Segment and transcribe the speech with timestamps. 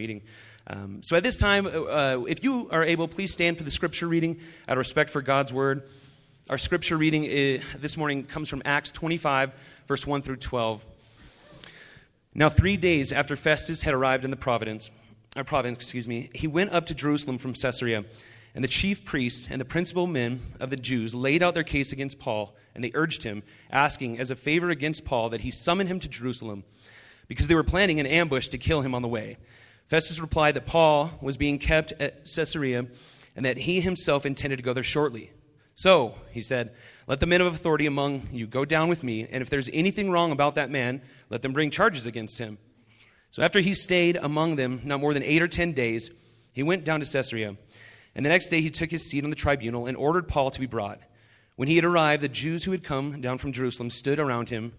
[0.00, 0.22] meeting.
[0.66, 4.08] Um, so at this time, uh, if you are able, please stand for the scripture
[4.08, 5.82] reading out of respect for God's word.
[6.48, 9.54] Our scripture reading is, this morning comes from Acts 25,
[9.86, 10.86] verse 1 through 12.
[12.34, 14.90] Now, three days after Festus had arrived in the province,
[15.36, 18.06] or province, excuse me, he went up to Jerusalem from Caesarea.
[18.54, 21.92] And the chief priests and the principal men of the Jews laid out their case
[21.92, 25.88] against Paul, and they urged him, asking as a favor against Paul that he summon
[25.88, 26.64] him to Jerusalem,
[27.28, 29.36] because they were planning an ambush to kill him on the way.
[29.90, 32.86] Festus replied that Paul was being kept at Caesarea,
[33.34, 35.32] and that he himself intended to go there shortly.
[35.74, 36.72] So, he said,
[37.08, 40.12] let the men of authority among you go down with me, and if there's anything
[40.12, 42.58] wrong about that man, let them bring charges against him.
[43.32, 46.08] So, after he stayed among them not more than eight or ten days,
[46.52, 47.56] he went down to Caesarea.
[48.14, 50.60] And the next day he took his seat on the tribunal and ordered Paul to
[50.60, 51.00] be brought.
[51.56, 54.72] When he had arrived, the Jews who had come down from Jerusalem stood around him,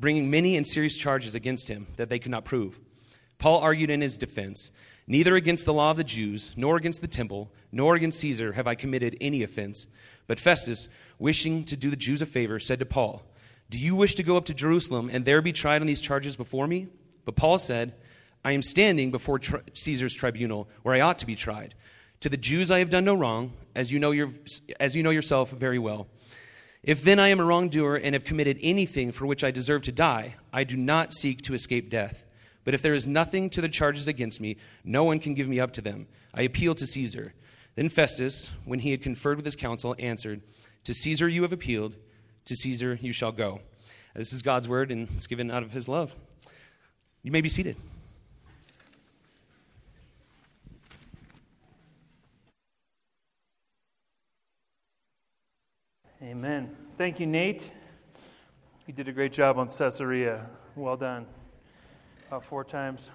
[0.00, 2.80] bringing many and serious charges against him that they could not prove.
[3.38, 4.70] Paul argued in his defense
[5.08, 8.66] Neither against the law of the Jews, nor against the temple, nor against Caesar have
[8.66, 9.86] I committed any offense.
[10.26, 13.22] But Festus, wishing to do the Jews a favor, said to Paul,
[13.70, 16.36] Do you wish to go up to Jerusalem and there be tried on these charges
[16.36, 16.88] before me?
[17.24, 17.94] But Paul said,
[18.44, 21.74] I am standing before tri- Caesar's tribunal, where I ought to be tried.
[22.20, 24.30] To the Jews I have done no wrong, as you know, your,
[24.80, 26.08] as you know yourself very well.
[26.82, 29.92] If then I am a wrongdoer and have committed anything for which I deserve to
[29.92, 32.25] die, I do not seek to escape death.
[32.66, 35.60] But if there is nothing to the charges against me, no one can give me
[35.60, 36.08] up to them.
[36.34, 37.32] I appeal to Caesar.
[37.76, 40.42] Then Festus, when he had conferred with his council, answered,
[40.82, 41.96] To Caesar you have appealed,
[42.44, 43.60] to Caesar you shall go.
[44.16, 46.16] This is God's word, and it's given out of his love.
[47.22, 47.76] You may be seated.
[56.20, 56.76] Amen.
[56.98, 57.70] Thank you, Nate.
[58.88, 60.50] You did a great job on Caesarea.
[60.74, 61.26] Well done.
[62.28, 63.08] About four times.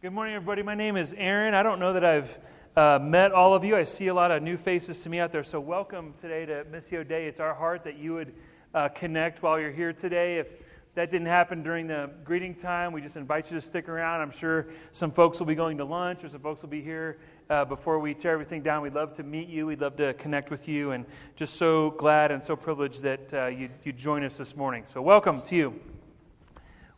[0.00, 0.62] Good morning, everybody.
[0.62, 1.52] My name is Aaron.
[1.52, 2.38] I don't know that I've
[2.76, 3.74] uh, met all of you.
[3.74, 5.42] I see a lot of new faces to me out there.
[5.42, 7.26] So, welcome today to Missio Dei.
[7.26, 8.32] It's our heart that you would
[8.72, 10.38] uh, connect while you're here today.
[10.38, 10.46] If
[10.94, 14.20] that didn't happen during the greeting time, we just invite you to stick around.
[14.20, 17.18] I'm sure some folks will be going to lunch or some folks will be here
[17.50, 18.82] uh, before we tear everything down.
[18.82, 19.66] We'd love to meet you.
[19.66, 20.92] We'd love to connect with you.
[20.92, 21.04] And
[21.34, 24.84] just so glad and so privileged that uh, you, you join us this morning.
[24.86, 25.80] So, welcome to you.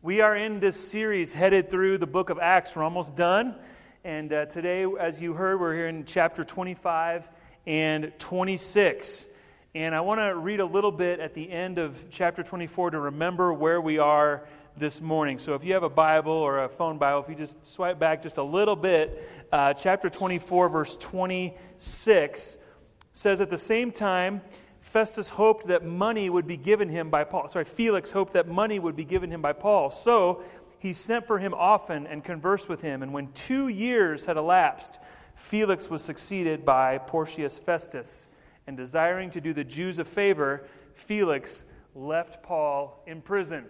[0.07, 2.77] We are in this series headed through the book of Acts.
[2.77, 3.57] We're almost done.
[4.05, 7.29] And uh, today, as you heard, we're here in chapter 25
[7.67, 9.27] and 26.
[9.75, 13.01] And I want to read a little bit at the end of chapter 24 to
[13.01, 14.47] remember where we are
[14.77, 15.41] this morning.
[15.41, 18.23] So if you have a Bible or a phone Bible, if you just swipe back
[18.23, 22.59] just a little bit, uh, chapter 24, verse 26
[23.13, 24.41] says, At the same time,
[24.97, 27.51] Festus hoped that money would be given him by Paul.
[27.51, 29.91] Sorry, Felix hoped that money would be given him by Paul.
[29.91, 30.43] So
[30.79, 33.03] he sent for him often and conversed with him.
[33.03, 34.99] And when two years had elapsed,
[35.35, 38.29] Felix was succeeded by Porcius Festus.
[38.67, 41.65] And desiring to do the Jews a favor, Felix
[41.95, 43.67] left Paul in prison.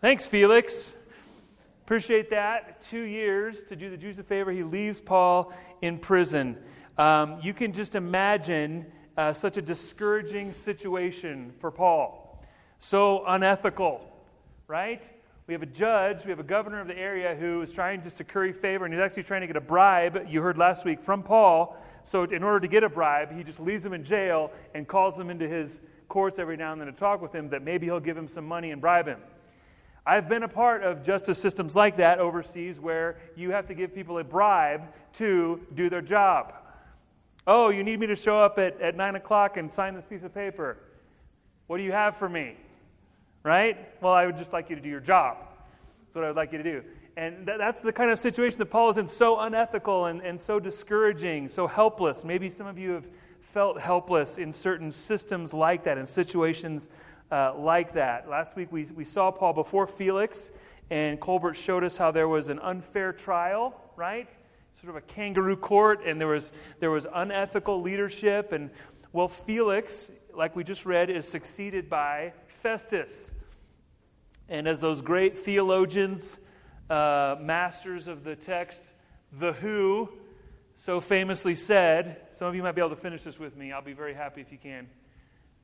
[0.00, 0.92] Thanks, Felix.
[1.82, 2.82] Appreciate that.
[2.82, 4.52] Two years to do the Jews a favor.
[4.52, 6.56] He leaves Paul in prison.
[6.96, 12.42] Um, you can just imagine uh, such a discouraging situation for Paul.
[12.78, 14.00] So unethical,
[14.66, 15.02] right?
[15.46, 18.16] We have a judge, we have a governor of the area who is trying just
[18.18, 21.02] to curry favor, and he's actually trying to get a bribe, you heard last week,
[21.02, 21.76] from Paul.
[22.04, 25.18] So, in order to get a bribe, he just leaves him in jail and calls
[25.18, 28.00] him into his courts every now and then to talk with him that maybe he'll
[28.00, 29.18] give him some money and bribe him.
[30.04, 33.94] I've been a part of justice systems like that overseas where you have to give
[33.94, 34.82] people a bribe
[35.14, 36.54] to do their job.
[37.46, 40.22] Oh, you need me to show up at, at 9 o'clock and sign this piece
[40.22, 40.76] of paper.
[41.66, 42.56] What do you have for me?
[43.42, 44.00] Right?
[44.00, 45.38] Well, I would just like you to do your job.
[46.04, 46.82] That's what I would like you to do.
[47.16, 50.40] And th- that's the kind of situation that Paul is in so unethical and, and
[50.40, 52.24] so discouraging, so helpless.
[52.24, 53.06] Maybe some of you have
[53.52, 56.88] felt helpless in certain systems like that, in situations
[57.32, 58.28] uh, like that.
[58.28, 60.52] Last week we, we saw Paul before Felix,
[60.90, 64.28] and Colbert showed us how there was an unfair trial, right?
[64.80, 68.52] Sort of a kangaroo court, and there was, there was unethical leadership.
[68.52, 68.70] And,
[69.12, 72.32] well, Felix, like we just read, is succeeded by
[72.62, 73.32] Festus.
[74.48, 76.38] And as those great theologians,
[76.90, 78.82] uh, masters of the text,
[79.32, 80.10] the Who,
[80.76, 83.72] so famously said, some of you might be able to finish this with me.
[83.72, 84.88] I'll be very happy if you can.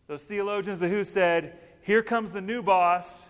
[0.07, 3.27] Those theologians, the Who said, Here comes the new boss.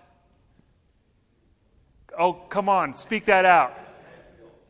[2.17, 3.77] Oh, come on, speak that out.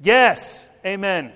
[0.00, 1.32] Yes, amen.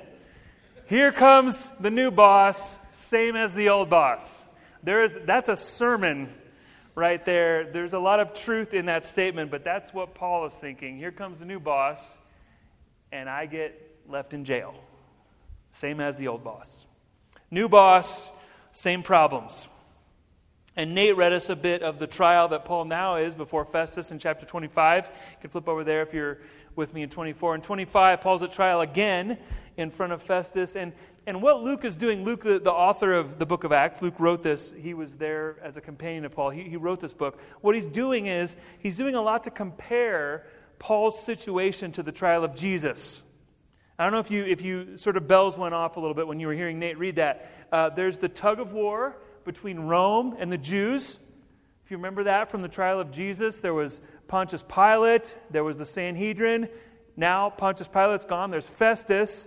[0.87, 4.43] Here comes the new boss, same as the old boss.
[4.83, 6.33] There is, that's a sermon
[6.95, 7.71] right there.
[7.71, 10.97] There's a lot of truth in that statement, but that's what Paul is thinking.
[10.97, 12.17] Here comes the new boss,
[13.13, 13.79] and I get
[14.09, 14.75] left in jail.
[15.73, 16.87] Same as the old boss.
[17.51, 18.31] New boss,
[18.73, 19.69] same problems.
[20.75, 24.11] And Nate read us a bit of the trial that Paul now is before Festus
[24.11, 25.05] in chapter 25.
[25.05, 26.39] You can flip over there if you're
[26.77, 27.55] with me in 24.
[27.55, 29.39] and 25, Paul's at trial again
[29.77, 30.77] in front of Festus.
[30.77, 30.93] And,
[31.27, 34.19] and what Luke is doing, Luke, the, the author of the book of Acts, Luke
[34.19, 34.73] wrote this.
[34.77, 36.51] He was there as a companion of Paul.
[36.51, 37.39] He, he wrote this book.
[37.61, 40.47] What he's doing is he's doing a lot to compare
[40.79, 43.23] Paul's situation to the trial of Jesus.
[43.99, 46.27] I don't know if you, if you sort of bells went off a little bit
[46.27, 47.53] when you were hearing Nate read that.
[47.71, 51.19] Uh, there's the tug of war between Rome and the Jews.
[51.93, 55.85] You remember that from the trial of Jesus, there was Pontius Pilate, there was the
[55.85, 56.71] Sanhedrin.
[57.19, 58.50] Now Pontius Pilate's gone.
[58.50, 59.47] There's Festus,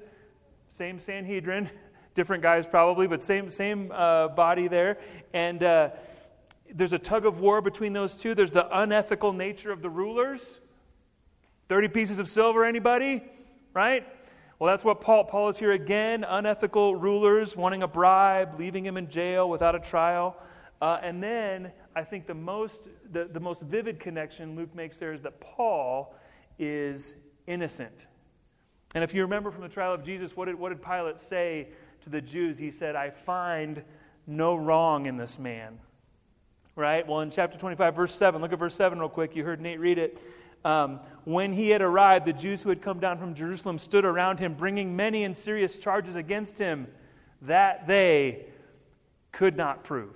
[0.71, 1.71] same Sanhedrin,
[2.13, 5.00] different guys probably, but same same uh, body there.
[5.33, 5.89] And uh,
[6.71, 8.36] there's a tug of war between those two.
[8.36, 10.59] There's the unethical nature of the rulers.
[11.68, 13.24] Thirty pieces of silver, anybody?
[13.74, 14.06] Right?
[14.59, 18.97] Well, that's what Paul, Paul is here again unethical rulers wanting a bribe, leaving him
[18.97, 20.38] in jail without a trial.
[20.85, 25.13] Uh, and then I think the most, the, the most vivid connection Luke makes there
[25.13, 26.13] is that Paul
[26.59, 27.15] is
[27.47, 28.05] innocent.
[28.93, 31.69] And if you remember from the trial of Jesus, what did, what did Pilate say
[32.01, 32.59] to the Jews?
[32.59, 33.81] He said, I find
[34.27, 35.79] no wrong in this man.
[36.75, 37.07] Right?
[37.07, 39.35] Well, in chapter 25, verse 7, look at verse 7 real quick.
[39.35, 40.19] You heard Nate read it.
[40.63, 44.37] Um, when he had arrived, the Jews who had come down from Jerusalem stood around
[44.37, 46.85] him, bringing many and serious charges against him
[47.41, 48.45] that they
[49.31, 50.15] could not prove.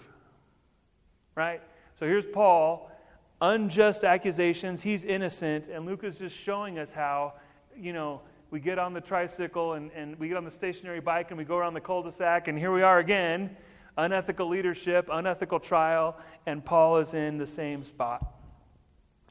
[1.39, 1.61] Right?
[1.97, 2.91] So here's Paul,
[3.39, 4.81] unjust accusations.
[4.81, 5.67] He's innocent.
[5.67, 7.35] And Luke is just showing us how,
[7.77, 8.19] you know,
[8.51, 11.45] we get on the tricycle and, and we get on the stationary bike and we
[11.45, 13.55] go around the cul de sac, and here we are again
[13.97, 18.33] unethical leadership, unethical trial, and Paul is in the same spot.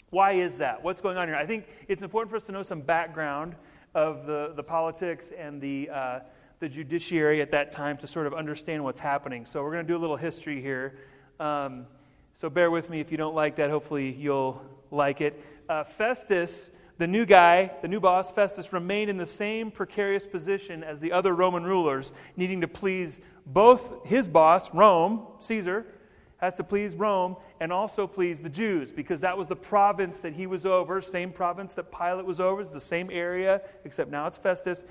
[0.08, 0.82] Why is that?
[0.82, 1.36] What's going on here?
[1.36, 3.54] I think it's important for us to know some background
[3.94, 6.20] of the, the politics and the, uh,
[6.60, 9.44] the judiciary at that time to sort of understand what's happening.
[9.44, 10.94] So we're going to do a little history here.
[11.40, 11.86] Um,
[12.34, 13.70] so bear with me if you don't like that.
[13.70, 15.42] Hopefully you'll like it.
[15.68, 20.82] Uh, Festus, the new guy, the new boss, Festus, remained in the same precarious position
[20.82, 25.86] as the other Roman rulers, needing to please both his boss, Rome, Caesar,
[26.38, 30.32] has to please Rome and also please the Jews because that was the province that
[30.32, 34.26] he was over, same province that Pilate was over, it's the same area, except now
[34.26, 34.84] it's Festus.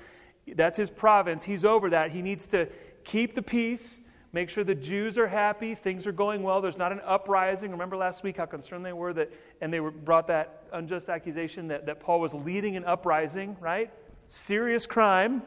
[0.54, 1.44] That's his province.
[1.44, 2.10] He's over that.
[2.10, 2.68] He needs to
[3.04, 4.00] keep the peace,
[4.32, 6.60] make sure the Jews are happy, things are going well.
[6.60, 7.70] There's not an uprising.
[7.70, 11.68] Remember last week how concerned they were that, and they were, brought that unjust accusation
[11.68, 13.90] that, that Paul was leading an uprising, right?
[14.28, 15.42] Serious crime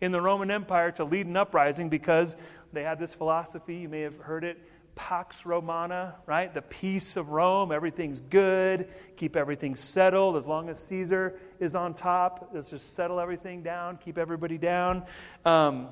[0.00, 2.36] in the Roman Empire to lead an uprising because
[2.72, 3.76] they had this philosophy.
[3.76, 4.58] You may have heard it
[4.96, 6.52] Pax Romana, right?
[6.52, 7.70] The peace of Rome.
[7.70, 8.88] Everything's good.
[9.16, 10.36] Keep everything settled.
[10.36, 15.04] As long as Caesar is on top, let's just settle everything down, keep everybody down.
[15.44, 15.88] Um,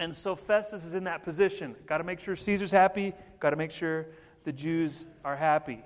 [0.00, 1.76] and so Festus is in that position.
[1.86, 4.06] Got to make sure Caesar's happy, got to make sure
[4.44, 5.84] the Jews are happy.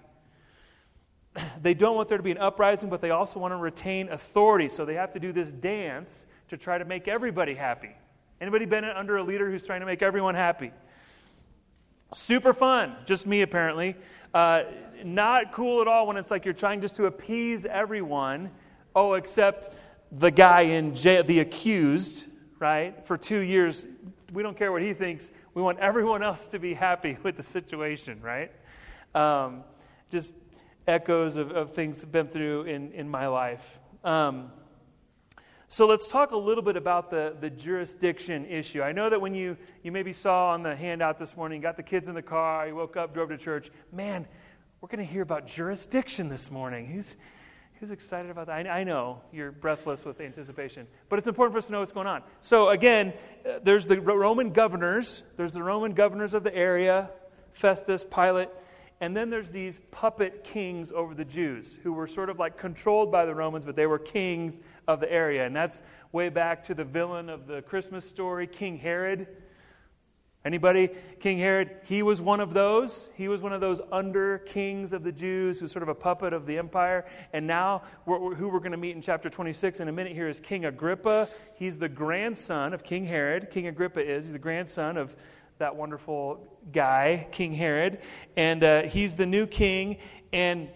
[1.61, 4.69] They don't want there to be an uprising, but they also want to retain authority.
[4.69, 7.91] So they have to do this dance to try to make everybody happy.
[8.41, 10.71] Anybody been under a leader who's trying to make everyone happy?
[12.15, 12.95] Super fun.
[13.05, 13.97] Just me, apparently.
[14.33, 14.63] Uh,
[15.03, 18.51] not cool at all when it's like you're trying just to appease everyone.
[18.95, 19.75] Oh, except
[20.13, 22.27] the guy in jail, the accused,
[22.65, 23.07] right?
[23.07, 23.85] For two years,
[24.33, 25.31] we don't care what he thinks.
[25.53, 28.51] We want everyone else to be happy with the situation, right?
[29.15, 29.65] Um,
[30.11, 30.33] just
[30.87, 33.79] echoes of, of things I've been through in, in my life.
[34.03, 34.51] Um,
[35.69, 38.81] so let's talk a little bit about the, the jurisdiction issue.
[38.81, 41.83] I know that when you, you maybe saw on the handout this morning, got the
[41.83, 44.27] kids in the car, you woke up, drove to church, man,
[44.81, 46.87] we're going to hear about jurisdiction this morning.
[46.87, 47.17] Who's,
[47.81, 48.67] who's excited about that?
[48.67, 51.93] I, I, know you're breathless with anticipation, but it's important for us to know what's
[51.93, 52.23] going on.
[52.41, 53.13] So again,
[53.49, 57.11] uh, there's the Roman governors, there's the Roman governors of the area,
[57.53, 58.49] Festus, Pilate,
[59.01, 63.11] and then there's these puppet kings over the Jews who were sort of like controlled
[63.11, 65.45] by the Romans, but they were kings of the area.
[65.45, 69.27] And that's way back to the villain of the Christmas story, King Herod.
[70.45, 70.91] Anybody?
[71.21, 73.09] King Herod, he was one of those.
[73.15, 76.35] He was one of those under kings of the Jews who's sort of a puppet
[76.35, 77.07] of the empire.
[77.33, 80.29] And now, we're, who we're going to meet in chapter 26 in a minute here
[80.29, 81.31] is King Agrippa.
[81.55, 83.51] He's the grandson of King Herod.
[83.51, 84.27] King Agrippa is.
[84.27, 85.17] He's the grandson of
[85.57, 88.01] that wonderful guy, King Herod.
[88.37, 89.97] And uh, he's the new king.
[90.35, 90.69] And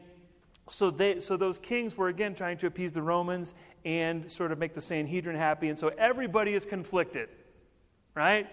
[0.70, 3.52] so, they, so those kings were again trying to appease the Romans
[3.84, 5.68] and sort of make the Sanhedrin happy.
[5.68, 7.28] And so everybody is conflicted,
[8.14, 8.48] right?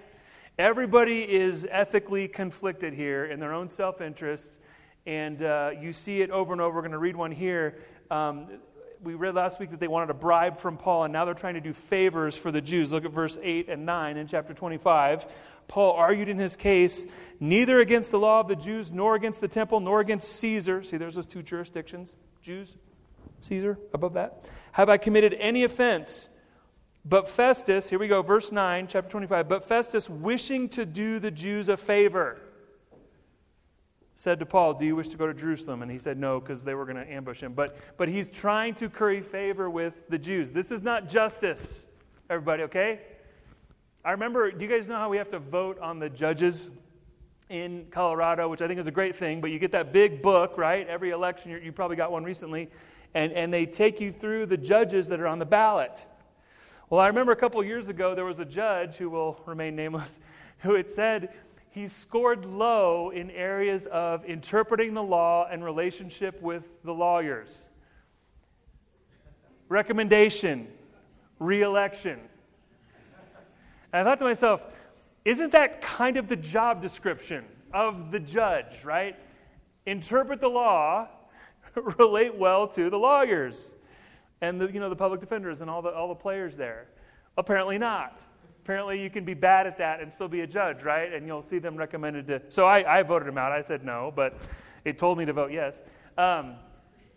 [0.58, 4.58] Everybody is ethically conflicted here in their own self interest.
[5.06, 6.76] And uh, you see it over and over.
[6.76, 7.78] We're going to read one here.
[8.10, 8.48] Um,
[9.04, 11.56] we read last week that they wanted a bribe from Paul, and now they're trying
[11.56, 12.94] to do favors for the Jews.
[12.94, 15.28] Look at verse 8 and 9 in chapter 25.
[15.68, 17.06] Paul argued in his case
[17.38, 20.84] neither against the law of the Jews, nor against the temple, nor against Caesar.
[20.84, 22.78] See, there's those two jurisdictions Jews,
[23.42, 24.46] Caesar, above that.
[24.72, 26.30] Have I committed any offense?
[27.08, 29.48] But Festus, here we go, verse 9, chapter 25.
[29.48, 32.40] But Festus, wishing to do the Jews a favor,
[34.16, 35.84] said to Paul, Do you wish to go to Jerusalem?
[35.84, 37.54] And he said no, because they were going to ambush him.
[37.54, 40.50] But, but he's trying to curry favor with the Jews.
[40.50, 41.76] This is not justice,
[42.28, 43.02] everybody, okay?
[44.04, 46.72] I remember, do you guys know how we have to vote on the judges
[47.50, 50.58] in Colorado, which I think is a great thing, but you get that big book,
[50.58, 50.88] right?
[50.88, 52.70] Every election, you probably got one recently,
[53.14, 56.04] and, and they take you through the judges that are on the ballot.
[56.89, 60.20] Well, I remember a couple years ago, there was a judge who will remain nameless
[60.60, 61.34] who had said,
[61.72, 67.65] he scored low in areas of interpreting the law and relationship with the lawyers.
[69.68, 70.68] Recommendation,
[71.39, 72.20] reelection.
[73.92, 74.62] And I thought to myself,
[75.25, 79.18] isn't that kind of the job description of the judge, right?
[79.86, 81.08] Interpret the law,
[81.98, 83.75] relate well to the lawyers
[84.46, 86.88] and the, you know, the public defenders and all the, all the players there.
[87.38, 88.22] Apparently not.
[88.64, 91.14] Apparently, you can be bad at that and still be a judge, right?
[91.14, 92.42] And you'll see them recommended to.
[92.50, 93.52] So I, I voted him out.
[93.52, 94.38] I said no, but
[94.86, 95.75] it told me to vote yes.
[96.18, 96.56] Um,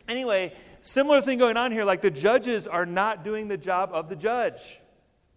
[0.08, 1.85] anyway, similar thing going on here.
[1.85, 4.78] Like the judges are not doing the job of the judge.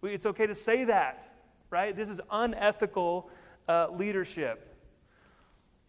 [0.02, 1.32] It's okay to say that,
[1.70, 1.96] right?
[1.96, 3.30] This is unethical
[3.68, 4.71] uh, leadership.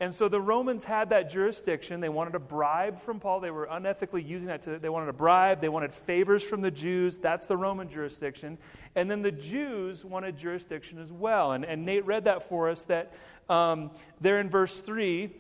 [0.04, 2.02] And so the Romans had that jurisdiction.
[2.02, 3.40] They wanted a bribe from Paul.
[3.40, 5.62] They were unethically using that to, they wanted a bribe.
[5.62, 7.18] They wanted favors from the Jews.
[7.18, 8.58] That's the Roman jurisdiction.
[8.96, 11.54] And then the Jews wanted jurisdiction as well.
[11.54, 13.14] And, and Nate read that for us that
[13.48, 15.32] um, there in verse 3,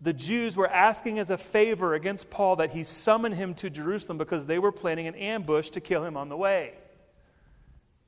[0.00, 4.16] the Jews were asking as a favor against Paul that he summon him to Jerusalem
[4.16, 6.72] because they were planning an ambush to kill him on the way.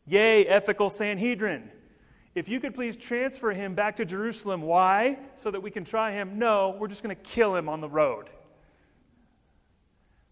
[0.06, 1.70] Yay, ethical Sanhedrin.
[2.36, 4.60] If you could please transfer him back to Jerusalem.
[4.60, 5.18] Why?
[5.36, 6.38] So that we can try him?
[6.38, 8.28] No, we're just going to kill him on the road.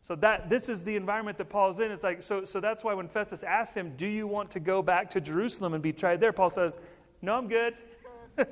[0.07, 1.91] So that this is the environment that Paul's in.
[1.91, 2.45] It's like so.
[2.45, 5.73] So that's why when Festus asks him, "Do you want to go back to Jerusalem
[5.73, 6.77] and be tried there?" Paul says,
[7.23, 7.75] "No, I'm good.
[8.39, 8.45] uh,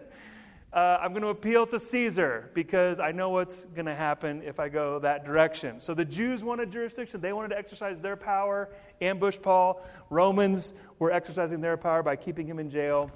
[0.72, 4.70] I'm going to appeal to Caesar because I know what's going to happen if I
[4.70, 8.70] go that direction." So the Jews wanted jurisdiction; they wanted to exercise their power,
[9.02, 9.86] ambush Paul.
[10.08, 13.10] Romans were exercising their power by keeping him in jail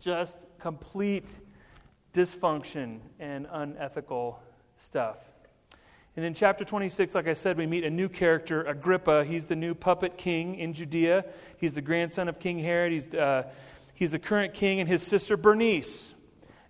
[0.00, 1.28] just complete
[2.12, 4.40] dysfunction and unethical
[4.78, 5.18] stuff.
[6.16, 9.24] And in chapter 26, like I said, we meet a new character, Agrippa.
[9.24, 11.26] He's the new puppet king in Judea.
[11.58, 12.92] He's the grandson of King Herod.
[12.92, 13.42] He's, uh,
[13.92, 16.14] he's the current king, and his sister Bernice.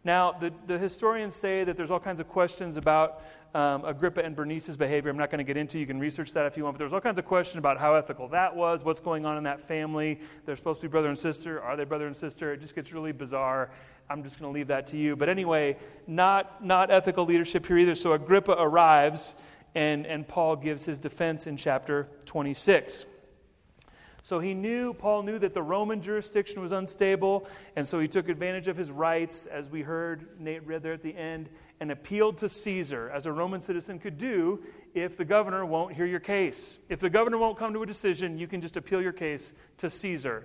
[0.06, 3.24] Now, the, the historians say that there's all kinds of questions about
[3.56, 5.10] um, Agrippa and Bernice's behavior.
[5.10, 5.80] I'm not going to get into.
[5.80, 6.76] You can research that if you want.
[6.76, 9.42] But there's all kinds of questions about how ethical that was, what's going on in
[9.42, 10.20] that family.
[10.44, 11.60] They're supposed to be brother and sister.
[11.60, 12.52] Are they brother and sister?
[12.52, 13.68] It just gets really bizarre.
[14.08, 15.16] I'm just going to leave that to you.
[15.16, 17.96] But anyway, not not ethical leadership here either.
[17.96, 19.34] So Agrippa arrives,
[19.74, 23.06] and and Paul gives his defense in chapter 26.
[24.26, 28.28] So he knew, Paul knew that the Roman jurisdiction was unstable, and so he took
[28.28, 32.36] advantage of his rights, as we heard Nate read there at the end, and appealed
[32.38, 34.64] to Caesar, as a Roman citizen could do
[34.94, 36.76] if the governor won't hear your case.
[36.88, 39.88] If the governor won't come to a decision, you can just appeal your case to
[39.88, 40.44] Caesar.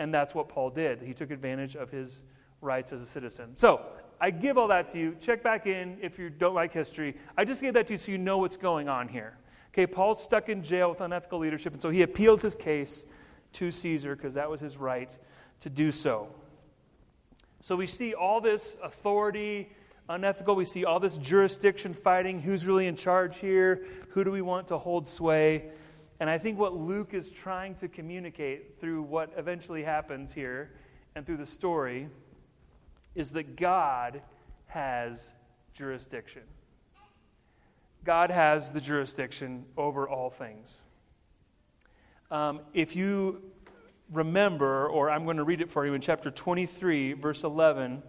[0.00, 1.00] And that's what Paul did.
[1.00, 2.24] He took advantage of his
[2.60, 3.52] rights as a citizen.
[3.56, 3.82] So,
[4.20, 5.16] I give all that to you.
[5.20, 7.16] Check back in if you don't like history.
[7.38, 9.38] I just gave that to you so you know what's going on here.
[9.76, 13.04] Okay, Paul's stuck in jail with unethical leadership, and so he appeals his case
[13.52, 15.10] to Caesar because that was his right
[15.60, 16.28] to do so.
[17.60, 19.68] So we see all this authority
[20.08, 20.56] unethical.
[20.56, 22.40] We see all this jurisdiction fighting.
[22.40, 23.84] Who's really in charge here?
[24.12, 25.66] Who do we want to hold sway?
[26.20, 30.70] And I think what Luke is trying to communicate through what eventually happens here
[31.14, 32.08] and through the story
[33.14, 34.22] is that God
[34.68, 35.32] has
[35.74, 36.44] jurisdiction.
[38.06, 40.78] God has the jurisdiction over all things.
[42.30, 43.42] Um, if you
[44.12, 48.02] remember, or I'm going to read it for you in chapter 23, verse 11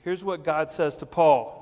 [0.00, 1.60] Here's what God says to Paul.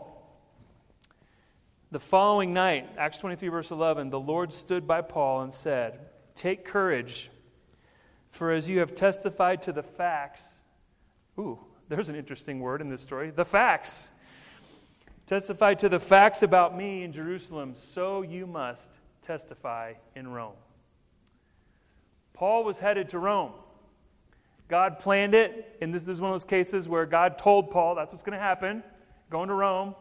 [1.93, 6.01] The following night, Acts 23, verse 11, the Lord stood by Paul and said,
[6.35, 7.31] Take courage,
[8.31, 10.43] for as you have testified to the facts,
[11.39, 11.59] ooh,
[11.89, 14.10] there's an interesting word in this story, the facts.
[15.31, 18.91] Testified to the facts about me in Jerusalem, so you must
[19.25, 20.57] testify in Rome.
[22.35, 23.53] Paul was headed to Rome.
[24.67, 27.95] God planned it, and this, this is one of those cases where God told Paul
[27.95, 28.83] that's what's going to happen,
[29.31, 29.95] going to Rome.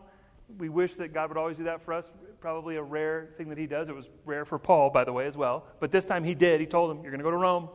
[0.57, 2.05] we wish that God would always do that for us.
[2.41, 3.87] Probably a rare thing that he does.
[3.87, 5.67] It was rare for Paul, by the way, as well.
[5.79, 6.59] But this time he did.
[6.59, 7.69] He told him, You're going to go to Rome.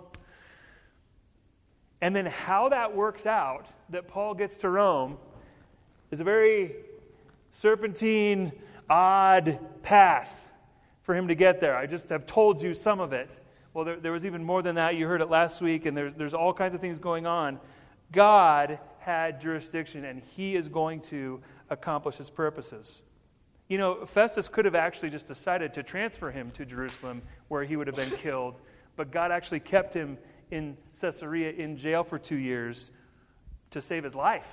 [2.00, 5.18] And then how that works out, that Paul gets to Rome,
[6.10, 6.74] is a very
[7.54, 8.52] serpentine,
[8.90, 10.28] odd path
[11.02, 11.76] for him to get there.
[11.76, 13.30] I just have told you some of it.
[13.72, 14.96] Well, there, there was even more than that.
[14.96, 17.60] You heard it last week, and there, there's all kinds of things going on.
[18.12, 23.02] God had jurisdiction, and he is going to accomplish his purposes.
[23.68, 27.76] You know, Festus could have actually just decided to transfer him to Jerusalem where he
[27.76, 28.56] would have been killed,
[28.96, 30.18] but God actually kept him
[30.50, 32.90] in Caesarea in jail for two years
[33.70, 34.48] to save his life.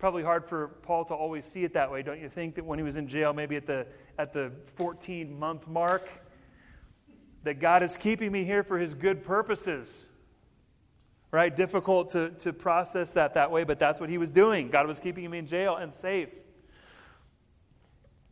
[0.00, 2.54] Probably hard for Paul to always see it that way, don't you think?
[2.54, 3.86] That when he was in jail, maybe at the,
[4.18, 6.08] at the 14 month mark,
[7.44, 10.06] that God is keeping me here for his good purposes.
[11.30, 11.54] Right?
[11.54, 14.70] Difficult to, to process that that way, but that's what he was doing.
[14.70, 16.30] God was keeping him in jail and safe.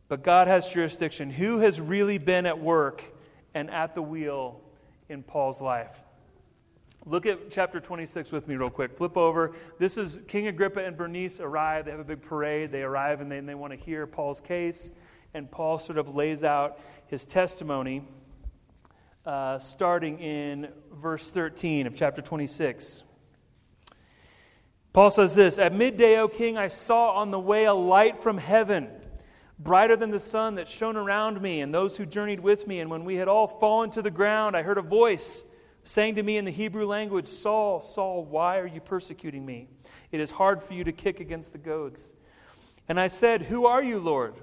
[0.07, 1.29] But God has jurisdiction.
[1.29, 3.03] Who has really been at work
[3.53, 4.59] and at the wheel
[5.07, 5.95] in Paul's life?
[7.05, 8.97] Look at chapter 26 with me, real quick.
[8.97, 9.53] Flip over.
[9.77, 11.85] This is King Agrippa and Bernice arrive.
[11.85, 12.71] They have a big parade.
[12.71, 14.91] They arrive and they, and they want to hear Paul's case.
[15.33, 18.03] And Paul sort of lays out his testimony
[19.25, 23.03] uh, starting in verse 13 of chapter 26.
[24.91, 28.37] Paul says this At midday, O king, I saw on the way a light from
[28.37, 28.89] heaven,
[29.57, 32.79] brighter than the sun that shone around me and those who journeyed with me.
[32.79, 35.43] And when we had all fallen to the ground, I heard a voice
[35.89, 39.67] saying to me in the Hebrew language, Saul, Saul, why are you persecuting me?
[40.11, 42.13] It is hard for you to kick against the goads.
[42.87, 44.35] And I said, Who are you, Lord?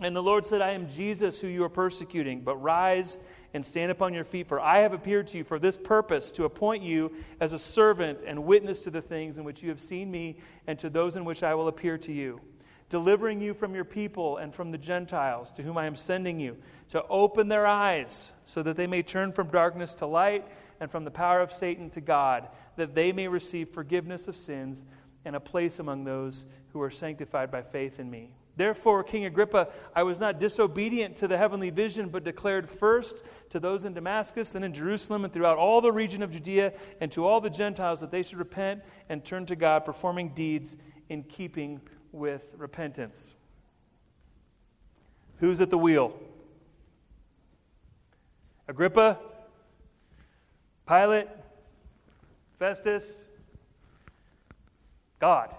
[0.00, 3.18] And the Lord said, I am Jesus who you are persecuting, but rise
[3.52, 6.44] and stand upon your feet, for I have appeared to you for this purpose, to
[6.44, 10.10] appoint you as a servant and witness to the things in which you have seen
[10.10, 12.40] me, and to those in which I will appear to you,
[12.88, 16.56] delivering you from your people and from the Gentiles, to whom I am sending you,
[16.90, 20.46] to open their eyes, so that they may turn from darkness to light,
[20.80, 24.84] and from the power of Satan to God, that they may receive forgiveness of sins
[25.24, 28.30] and a place among those who are sanctified by faith in me.
[28.56, 33.60] Therefore, King Agrippa, I was not disobedient to the heavenly vision, but declared first to
[33.60, 37.26] those in Damascus, then in Jerusalem, and throughout all the region of Judea, and to
[37.26, 40.76] all the Gentiles that they should repent and turn to God, performing deeds
[41.10, 41.80] in keeping
[42.12, 43.34] with repentance.
[45.38, 46.18] Who's at the wheel?
[48.68, 49.18] Agrippa?
[50.88, 51.28] Pilate?
[52.58, 53.04] Festus?
[55.20, 55.54] God.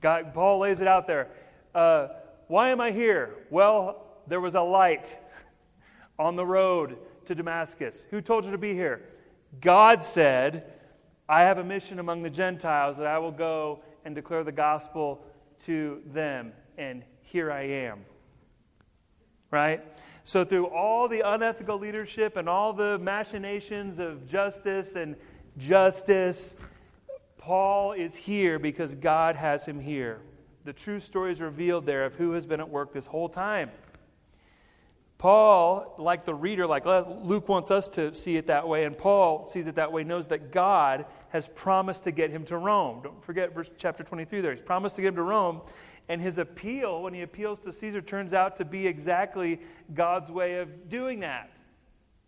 [0.00, 0.34] God.
[0.34, 1.28] Paul lays it out there.
[1.74, 2.08] Uh,
[2.48, 3.30] why am I here?
[3.50, 5.16] Well, there was a light
[6.18, 8.04] on the road to Damascus.
[8.10, 9.02] Who told you to be here?
[9.60, 10.72] God said,
[11.28, 15.24] I have a mission among the Gentiles that I will go and declare the gospel
[15.60, 16.52] to them.
[16.78, 18.04] And here I am.
[19.50, 19.84] Right?
[20.24, 25.16] So, through all the unethical leadership and all the machinations of justice and
[25.58, 26.56] justice,
[27.38, 30.20] Paul is here because God has him here
[30.64, 33.70] the true story is revealed there of who has been at work this whole time.
[35.18, 39.46] Paul, like the reader, like Luke wants us to see it that way, and Paul
[39.46, 43.00] sees it that way, knows that God has promised to get him to Rome.
[43.02, 44.52] Don't forget verse chapter 23 there.
[44.52, 45.62] He's promised to get him to Rome,
[46.08, 49.60] and his appeal, when he appeals to Caesar, turns out to be exactly
[49.94, 51.50] God's way of doing that,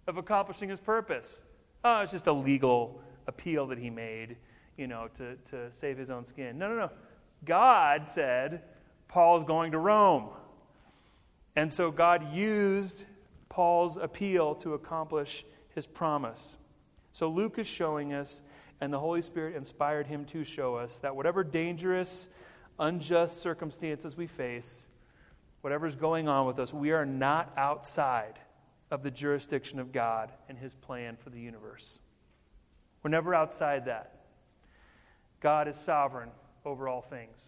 [0.08, 1.40] of accomplishing his purpose.
[1.84, 4.38] Oh, it's just a legal appeal that he made,
[4.76, 6.58] you know, to, to save his own skin.
[6.58, 6.90] No, no, no.
[7.44, 8.62] God said,
[9.06, 10.30] Paul's going to Rome.
[11.54, 13.04] And so God used
[13.50, 15.44] Paul's appeal to accomplish
[15.76, 16.56] his promise.
[17.12, 18.42] So Luke is showing us,
[18.80, 22.28] and the Holy Spirit inspired him to show us, that whatever dangerous,
[22.78, 24.72] unjust circumstances we face,
[25.62, 28.38] whatever's going on with us, we are not outside
[28.90, 31.98] of the jurisdiction of God and his plan for the universe.
[33.02, 34.12] We're never outside that.
[35.40, 36.30] God is sovereign
[36.64, 37.38] over all things.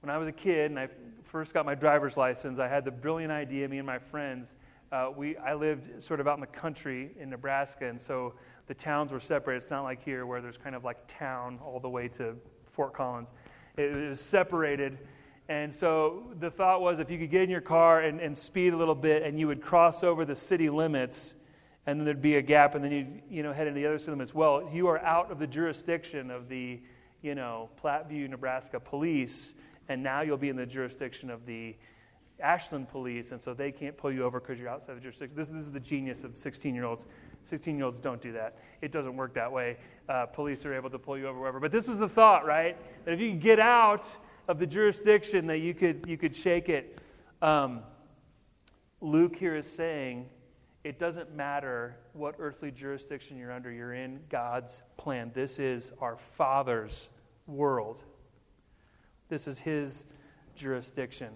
[0.00, 0.88] When I was a kid and I
[1.24, 4.52] first got my driver's license, I had the brilliant idea, me and my friends.
[4.90, 8.34] Uh, we, I lived sort of out in the country in Nebraska, and so
[8.66, 9.62] the towns were separated.
[9.62, 12.36] It's not like here where there's kind of like town all the way to
[12.72, 13.28] Fort Collins.
[13.76, 14.98] It was separated.
[15.48, 18.72] And so the thought was if you could get in your car and, and speed
[18.72, 21.34] a little bit and you would cross over the city limits,
[21.86, 23.98] and then there'd be a gap, and then you'd you know, head into the other
[23.98, 24.32] city limits.
[24.32, 26.80] Well, you are out of the jurisdiction of the
[27.22, 29.54] you know, Platteview, Nebraska police,
[29.88, 31.74] and now you'll be in the jurisdiction of the
[32.40, 35.36] Ashland police, and so they can't pull you over because you're outside the jurisdiction.
[35.36, 37.06] This, this is the genius of 16 year olds.
[37.48, 38.58] 16 year olds don't do that.
[38.80, 39.76] It doesn't work that way.
[40.08, 41.60] Uh, police are able to pull you over wherever.
[41.60, 42.76] But this was the thought, right?
[43.04, 44.04] That if you can get out
[44.48, 46.98] of the jurisdiction, that you could, you could shake it.
[47.40, 47.82] Um,
[49.00, 50.28] Luke here is saying
[50.84, 55.30] it doesn't matter what earthly jurisdiction you're under, you're in God's plan.
[55.34, 57.08] This is our Father's
[57.46, 58.02] world,
[59.28, 60.04] this is His
[60.54, 61.30] jurisdiction.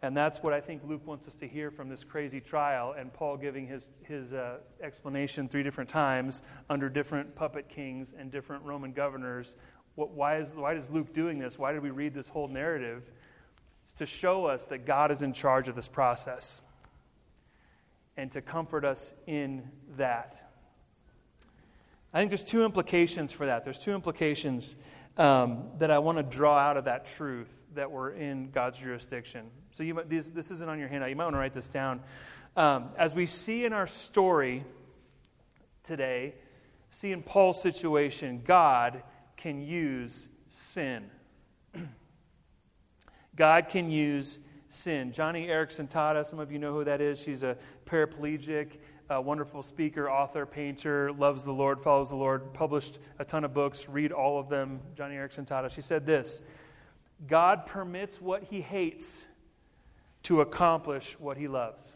[0.00, 3.12] And that's what I think Luke wants us to hear from this crazy trial, and
[3.12, 8.62] Paul giving his, his uh, explanation three different times under different puppet kings and different
[8.64, 9.56] Roman governors.
[9.96, 11.58] What, why, is, why is Luke doing this?
[11.58, 13.10] Why did we read this whole narrative?
[13.84, 16.60] It's to show us that God is in charge of this process
[18.16, 20.48] and to comfort us in that.
[22.14, 23.64] I think there's two implications for that.
[23.64, 24.76] There's two implications
[25.16, 29.46] um, that I want to draw out of that truth that we're in God's jurisdiction.
[29.76, 31.10] So you might, this, this isn't on your handout.
[31.10, 32.00] You might want to write this down.
[32.56, 34.64] Um, as we see in our story
[35.84, 36.34] today,
[36.90, 39.02] see in Paul's situation, God
[39.36, 41.04] can use sin.
[43.36, 45.12] God can use sin.
[45.12, 47.20] Joni Eareckson Tada, some of you know who that is.
[47.20, 48.78] She's a paraplegic,
[49.10, 53.54] a wonderful speaker, author, painter, loves the Lord, follows the Lord, published a ton of
[53.54, 54.80] books, read all of them.
[54.96, 55.70] Joni Eareckson Tada.
[55.70, 56.42] She said this
[57.26, 59.26] God permits what he hates
[60.24, 61.92] to accomplish what he loves.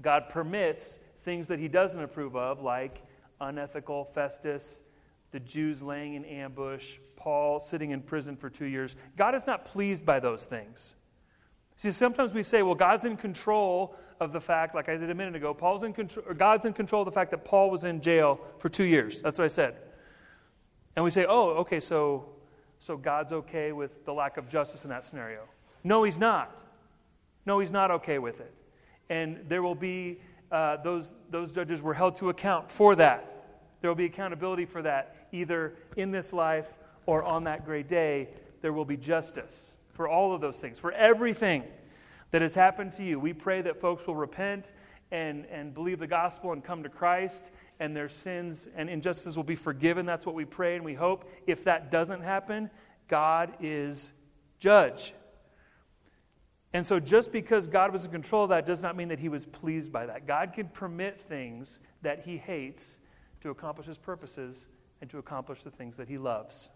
[0.00, 3.02] God permits things that he doesn't approve of, like
[3.40, 4.80] unethical Festus,
[5.32, 6.84] the Jews laying in ambush,
[7.16, 8.96] Paul sitting in prison for two years.
[9.16, 10.94] God is not pleased by those things.
[11.76, 15.14] See, sometimes we say, well, God's in control of the fact, like I did a
[15.14, 17.84] minute ago, Paul's in control, or God's in control of the fact that Paul was
[17.84, 19.20] in jail for two years.
[19.20, 19.76] That's what I said.
[20.96, 22.30] And we say, oh, okay, so
[22.78, 25.42] so God's okay with the lack of justice in that scenario.
[25.84, 26.54] No, He's not.
[27.46, 28.54] No, He's not okay with it.
[29.10, 30.20] And there will be,
[30.52, 33.44] uh, those, those judges were held to account for that.
[33.80, 36.66] There will be accountability for that, either in this life
[37.06, 38.28] or on that great day.
[38.60, 41.64] There will be justice for all of those things, for everything
[42.30, 43.18] that has happened to you.
[43.18, 44.72] We pray that folks will repent
[45.10, 49.44] and, and believe the gospel and come to Christ and their sins and injustices will
[49.44, 50.06] be forgiven.
[50.06, 51.30] That's what we pray and we hope.
[51.46, 52.70] If that doesn't happen,
[53.08, 54.12] God is
[54.58, 55.14] judge.
[56.72, 59.28] And so, just because God was in control of that does not mean that he
[59.28, 60.26] was pleased by that.
[60.26, 62.98] God can permit things that he hates
[63.40, 64.66] to accomplish his purposes
[65.00, 66.70] and to accomplish the things that he loves.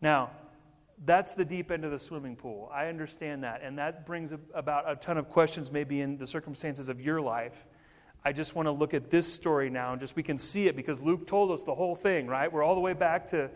[0.00, 0.30] Now,
[1.04, 2.70] that's the deep end of the swimming pool.
[2.72, 3.62] I understand that.
[3.62, 7.66] And that brings about a ton of questions, maybe in the circumstances of your life.
[8.26, 10.74] I just want to look at this story now and just we can see it
[10.74, 12.52] because Luke told us the whole thing, right?
[12.52, 13.48] We're all the way back to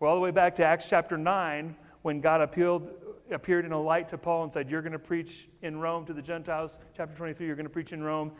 [0.00, 2.90] we're all the way back to Acts chapter 9 when God appealed,
[3.30, 6.12] appeared in a light to Paul and said, You're going to preach in Rome to
[6.12, 6.78] the Gentiles.
[6.96, 8.32] Chapter 23, you're going to preach in Rome.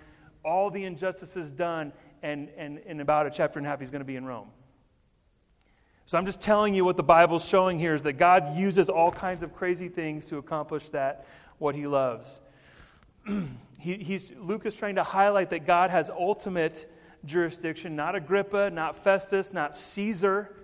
[0.45, 1.93] All the injustices done,
[2.25, 4.49] and, and in about a chapter and a half, he's going to be in Rome.
[6.07, 9.13] So I'm just telling you what the Bible's showing here is that God uses all
[9.13, 11.25] kinds of crazy things to accomplish that,
[11.59, 12.41] what he loves.
[13.79, 16.91] he, he's, Luke is trying to highlight that God has ultimate
[17.25, 20.55] jurisdiction, not Agrippa, not Festus, not Caesar,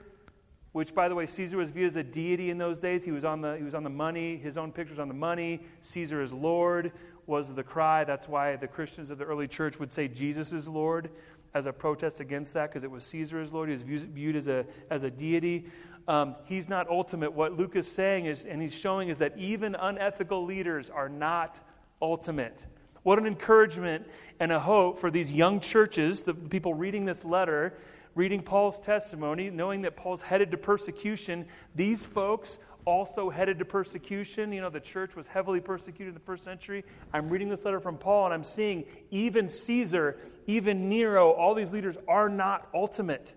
[0.72, 3.04] which, by the way, Caesar was viewed as a deity in those days.
[3.04, 5.60] He was on the, he was on the money, his own pictures on the money.
[5.82, 6.92] Caesar is Lord
[7.26, 8.04] was the cry.
[8.04, 11.10] That's why the Christians of the early church would say Jesus is Lord
[11.54, 13.68] as a protest against that because it was Caesar as Lord.
[13.68, 15.66] He was viewed as a, as a deity.
[16.08, 17.32] Um, he's not ultimate.
[17.32, 21.60] What Luke is saying is, and he's showing, is that even unethical leaders are not
[22.04, 22.66] ultimate.
[23.02, 24.06] What an encouragement
[24.38, 27.74] and a hope for these young churches, the people reading this letter,
[28.14, 31.46] reading Paul's testimony, knowing that Paul's headed to persecution.
[31.74, 34.52] These folks also headed to persecution.
[34.52, 36.84] You know, the church was heavily persecuted in the first century.
[37.12, 41.72] I'm reading this letter from Paul and I'm seeing even Caesar, even Nero, all these
[41.72, 43.32] leaders are not ultimate.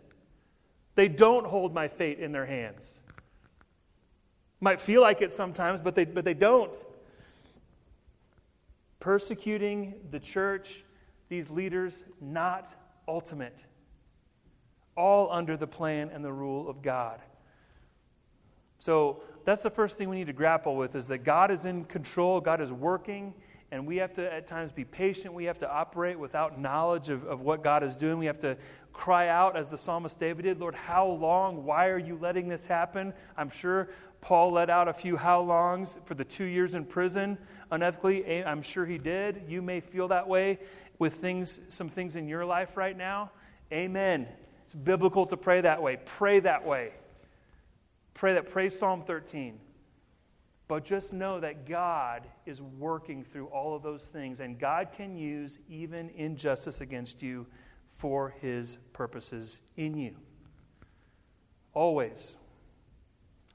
[0.96, 3.02] They don't hold my fate in their hands.
[4.60, 6.76] Might feel like it sometimes, but they, but they don't
[9.08, 10.84] persecuting the church,
[11.30, 12.68] these leaders, not
[13.08, 13.56] ultimate.
[14.98, 17.22] All under the plan and the rule of God.
[18.80, 21.86] So that's the first thing we need to grapple with is that God is in
[21.86, 23.34] control, God is working,
[23.72, 25.34] and we have to at times be patient.
[25.34, 28.18] We have to operate without knowledge of, of what God is doing.
[28.18, 28.58] We have to
[28.92, 31.64] cry out, as the psalmist David did, Lord, how long?
[31.64, 33.14] Why are you letting this happen?
[33.38, 33.88] I'm sure
[34.22, 37.38] Paul let out a few how longs for the two years in prison
[37.72, 38.46] unethically.
[38.46, 39.44] I'm sure he did.
[39.48, 40.60] You may feel that way
[41.00, 43.32] with things, some things in your life right now.
[43.72, 44.28] Amen.
[44.66, 45.98] It's biblical to pray that way.
[46.06, 46.92] Pray that way.
[48.14, 48.50] Pray that.
[48.50, 49.60] Pray Psalm 13.
[50.68, 55.16] But just know that God is working through all of those things, and God can
[55.16, 57.46] use even injustice against you
[57.96, 60.16] for his purposes in you.
[61.74, 62.36] Always.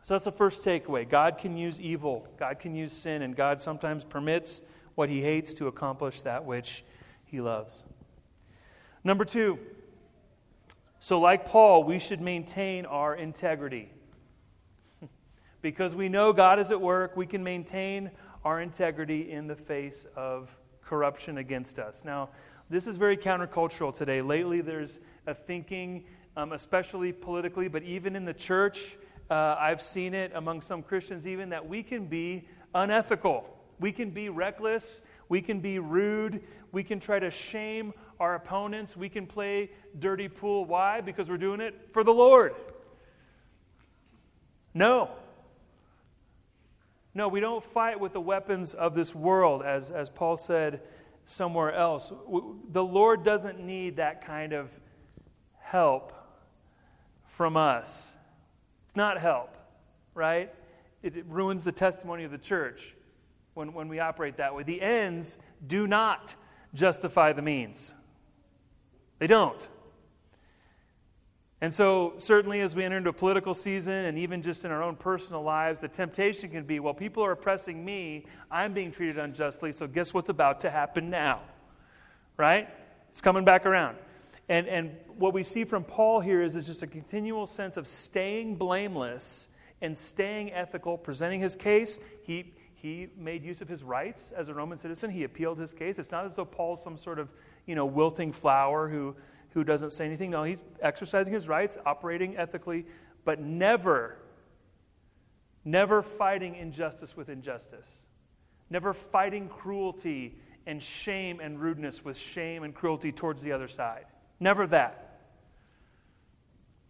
[0.04, 1.08] So that's the first takeaway.
[1.08, 4.60] God can use evil, God can use sin, and God sometimes permits
[4.94, 6.84] what he hates to accomplish that which
[7.24, 7.84] he loves.
[9.04, 9.58] Number two,
[10.98, 13.90] so like Paul, we should maintain our integrity.
[15.62, 18.10] because we know God is at work, we can maintain
[18.44, 20.50] our integrity in the face of
[20.84, 22.02] corruption against us.
[22.04, 22.28] Now,
[22.70, 24.20] this is very countercultural today.
[24.20, 26.04] Lately, there's a thinking,
[26.36, 28.96] um, especially politically, but even in the church,
[29.32, 33.48] uh, I've seen it among some Christians even, that we can be unethical.
[33.80, 35.00] We can be reckless.
[35.30, 36.42] We can be rude.
[36.70, 38.94] We can try to shame our opponents.
[38.94, 40.66] We can play dirty pool.
[40.66, 41.00] Why?
[41.00, 42.54] Because we're doing it for the Lord.
[44.74, 45.10] No.
[47.14, 50.82] No, we don't fight with the weapons of this world, as, as Paul said
[51.24, 52.12] somewhere else.
[52.70, 54.68] The Lord doesn't need that kind of
[55.58, 56.12] help
[57.28, 58.14] from us.
[58.92, 59.56] It's not help,
[60.12, 60.52] right?
[61.02, 62.94] It, it ruins the testimony of the church
[63.54, 64.64] when, when we operate that way.
[64.64, 66.36] The ends do not
[66.74, 67.94] justify the means,
[69.18, 69.66] they don't.
[71.62, 74.82] And so, certainly, as we enter into a political season and even just in our
[74.82, 78.26] own personal lives, the temptation can be well, people are oppressing me.
[78.50, 79.72] I'm being treated unjustly.
[79.72, 81.40] So, guess what's about to happen now?
[82.36, 82.68] Right?
[83.08, 83.96] It's coming back around.
[84.48, 88.56] And, and what we see from Paul here is, just a continual sense of staying
[88.56, 89.48] blameless
[89.80, 91.98] and staying ethical, presenting his case.
[92.24, 95.10] He, he made use of his rights as a Roman citizen.
[95.10, 95.98] He appealed his case.
[95.98, 97.32] It's not as though Paul's some sort of,
[97.66, 99.14] you know, wilting flower who,
[99.50, 100.30] who doesn't say anything.
[100.30, 102.86] No, he's exercising his rights, operating ethically,
[103.24, 104.18] but never,
[105.64, 107.86] never fighting injustice with injustice.
[108.70, 114.06] Never fighting cruelty and shame and rudeness with shame and cruelty towards the other side.
[114.42, 115.20] Never that.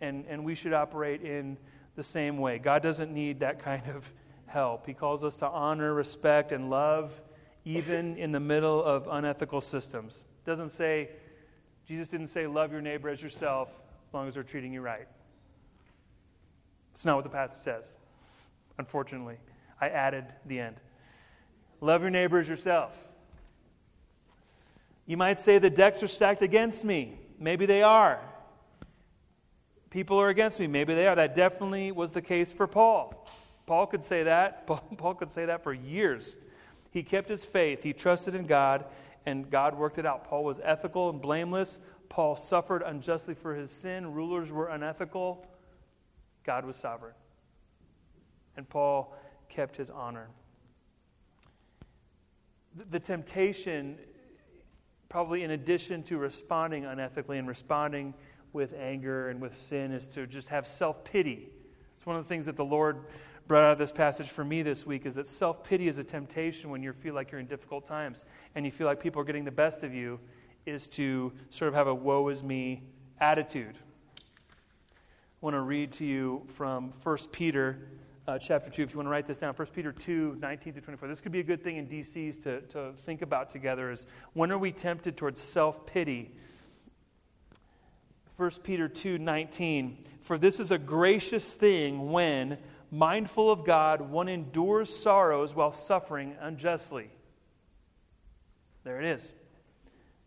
[0.00, 1.58] And, and we should operate in
[1.96, 2.58] the same way.
[2.58, 4.10] God doesn't need that kind of
[4.46, 4.86] help.
[4.86, 7.12] He calls us to honor, respect, and love
[7.66, 10.24] even in the middle of unethical systems.
[10.46, 11.10] Doesn't say,
[11.86, 13.68] Jesus didn't say, love your neighbor as yourself
[14.08, 15.06] as long as they're treating you right.
[16.94, 17.96] It's not what the passage says,
[18.78, 19.36] unfortunately.
[19.78, 20.76] I added the end.
[21.82, 22.92] Love your neighbor as yourself.
[25.04, 27.18] You might say the decks are stacked against me.
[27.42, 28.20] Maybe they are.
[29.90, 30.68] People are against me.
[30.68, 31.16] Maybe they are.
[31.16, 33.26] That definitely was the case for Paul.
[33.66, 34.66] Paul could say that.
[34.96, 36.36] Paul could say that for years.
[36.92, 38.84] He kept his faith, he trusted in God,
[39.26, 40.24] and God worked it out.
[40.24, 41.80] Paul was ethical and blameless.
[42.08, 44.12] Paul suffered unjustly for his sin.
[44.12, 45.46] Rulers were unethical.
[46.44, 47.14] God was sovereign.
[48.56, 49.16] And Paul
[49.48, 50.28] kept his honor.
[52.90, 53.98] The temptation,
[55.12, 58.14] probably in addition to responding unethically and responding
[58.54, 61.50] with anger and with sin, is to just have self pity.
[61.98, 62.96] It's one of the things that the Lord
[63.46, 66.04] brought out of this passage for me this week is that self pity is a
[66.04, 69.24] temptation when you feel like you're in difficult times and you feel like people are
[69.24, 70.18] getting the best of you,
[70.64, 72.82] is to sort of have a woe is me
[73.20, 73.76] attitude.
[74.16, 74.20] I
[75.42, 77.86] want to read to you from 1 Peter
[78.28, 79.54] uh, chapter 2, if you want to write this down.
[79.54, 81.08] 1 Peter 2, 19 to 24.
[81.08, 84.52] This could be a good thing in DCs to, to think about together is when
[84.52, 86.30] are we tempted towards self pity?
[88.36, 90.04] 1 Peter 2, 19.
[90.22, 92.58] For this is a gracious thing when
[92.90, 97.10] mindful of God, one endures sorrows while suffering unjustly.
[98.84, 99.32] There it is.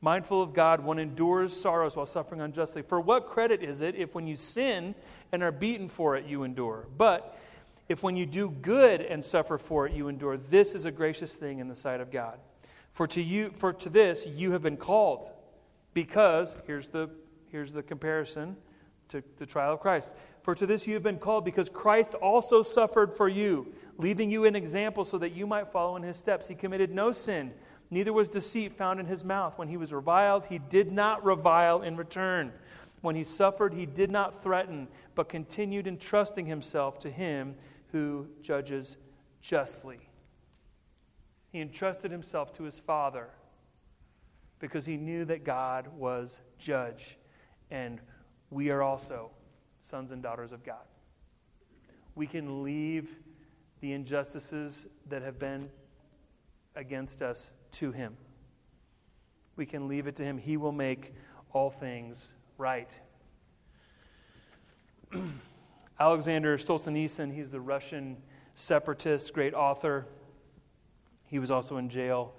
[0.01, 2.81] Mindful of God, one endures sorrows while suffering unjustly.
[2.81, 4.93] For what credit is it if when you sin
[5.31, 6.87] and are beaten for it, you endure?
[6.97, 7.37] But
[7.87, 11.35] if when you do good and suffer for it, you endure, this is a gracious
[11.35, 12.39] thing in the sight of God.
[12.93, 15.29] For to you, for to this you have been called,
[15.93, 17.09] because here's the
[17.51, 18.55] here's the comparison
[19.09, 20.11] to the trial of Christ.
[20.41, 24.45] For to this you have been called, because Christ also suffered for you, leaving you
[24.45, 26.47] an example so that you might follow in his steps.
[26.47, 27.53] He committed no sin,
[27.91, 29.57] neither was deceit found in his mouth.
[29.57, 32.51] When he was reviled, he did not revile in return.
[33.01, 37.55] When he suffered, he did not threaten, but continued entrusting himself to him
[37.95, 38.97] who judges
[39.39, 39.99] justly.
[41.53, 43.29] He entrusted himself to his Father
[44.59, 47.17] because he knew that God was judge,
[47.71, 48.01] and
[48.49, 49.31] we are also
[49.89, 50.83] sons and daughters of God.
[52.15, 53.15] We can leave
[53.79, 55.69] the injustices that have been
[56.75, 58.17] against us to Him.
[59.55, 60.37] We can leave it to Him.
[60.37, 61.13] He will make
[61.53, 62.91] all things right.
[65.99, 68.17] Alexander Solzhenitsyn, he's the Russian
[68.55, 70.05] separatist, great author.
[71.27, 72.33] He was also in jail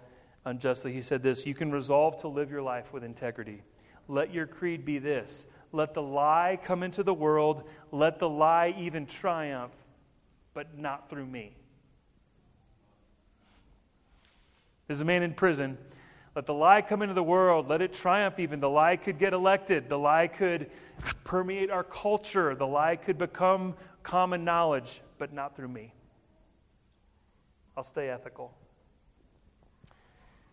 [0.44, 0.92] unjustly.
[0.92, 3.62] He said this You can resolve to live your life with integrity.
[4.08, 8.74] Let your creed be this let the lie come into the world, let the lie
[8.78, 9.72] even triumph,
[10.54, 11.54] but not through me.
[14.86, 15.76] There's a man in prison.
[16.36, 17.66] Let the lie come into the world.
[17.66, 18.60] Let it triumph, even.
[18.60, 19.88] The lie could get elected.
[19.88, 20.70] The lie could
[21.24, 22.54] permeate our culture.
[22.54, 25.94] The lie could become common knowledge, but not through me.
[27.74, 28.54] I'll stay ethical.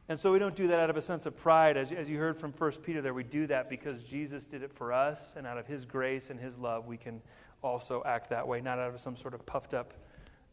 [0.07, 1.75] And so we don't do that out of a sense of pride.
[1.75, 4.71] As, as you heard from 1 Peter there, we do that because Jesus did it
[4.73, 7.21] for us, and out of his grace and his love, we can
[7.61, 9.93] also act that way, not out of some sort of puffed up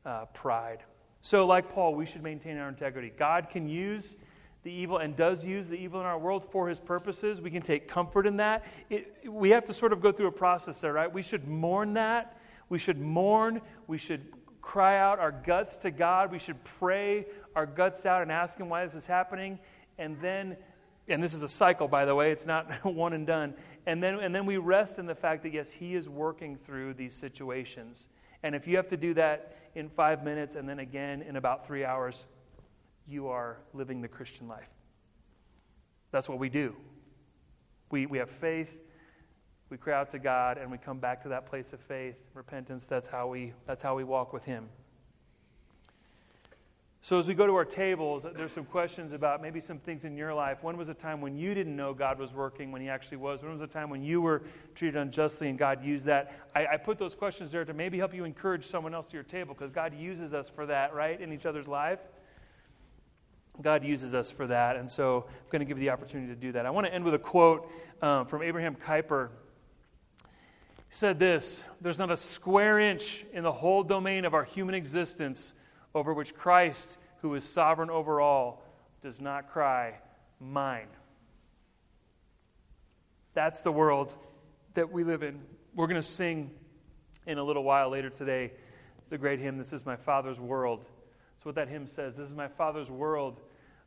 [0.04, 0.80] uh, pride.
[1.20, 3.12] So, like Paul, we should maintain our integrity.
[3.16, 4.16] God can use
[4.62, 7.40] the evil and does use the evil in our world for his purposes.
[7.40, 8.66] We can take comfort in that.
[8.90, 11.12] It, we have to sort of go through a process there, right?
[11.12, 12.38] We should mourn that.
[12.68, 13.62] We should mourn.
[13.86, 16.30] We should cry out our guts to God.
[16.30, 19.58] We should pray our guts out and ask Him why this is happening.
[19.98, 20.56] And then,
[21.08, 23.54] and this is a cycle, by the way, it's not one and done.
[23.86, 26.94] And then, and then we rest in the fact that, yes, He is working through
[26.94, 28.08] these situations.
[28.42, 31.66] And if you have to do that in five minutes and then again in about
[31.66, 32.26] three hours,
[33.10, 34.70] you are living the Christian life.
[36.12, 36.74] That's what we do.
[37.90, 38.70] We, we have faith,
[39.68, 42.84] we cry out to God, and we come back to that place of faith, repentance.
[42.84, 44.68] That's how we, that's how we walk with Him.
[47.02, 50.16] So, as we go to our tables, there's some questions about maybe some things in
[50.16, 50.58] your life.
[50.62, 53.42] When was a time when you didn't know God was working when He actually was?
[53.42, 54.42] When was a time when you were
[54.74, 56.32] treated unjustly and God used that?
[56.54, 59.22] I, I put those questions there to maybe help you encourage someone else to your
[59.22, 62.00] table because God uses us for that, right, in each other's life.
[63.62, 64.76] God uses us for that.
[64.76, 66.66] And so I'm going to give you the opportunity to do that.
[66.66, 67.70] I want to end with a quote
[68.02, 69.28] um, from Abraham Kuyper.
[70.18, 74.74] He said this There's not a square inch in the whole domain of our human
[74.74, 75.54] existence
[75.94, 78.64] over which Christ, who is sovereign over all,
[79.02, 79.94] does not cry,
[80.40, 80.88] Mine.
[83.34, 84.14] That's the world
[84.74, 85.40] that we live in.
[85.74, 86.50] We're going to sing
[87.26, 88.52] in a little while later today
[89.10, 90.84] the great hymn, This is My Father's World.
[91.40, 92.16] That's what that hymn says.
[92.16, 93.40] This is my Father's world.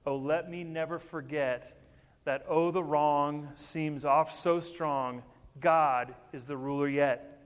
[0.06, 1.78] Oh, let me never forget
[2.26, 5.24] that, oh, the wrong seems off so strong.
[5.60, 7.42] God is the ruler yet.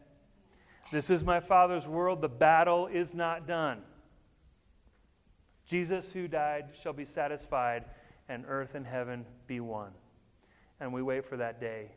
[0.91, 2.21] This is my Father's world.
[2.21, 3.81] The battle is not done.
[5.65, 7.85] Jesus, who died, shall be satisfied,
[8.29, 9.91] and earth and heaven be one.
[10.79, 11.91] And we wait for that day.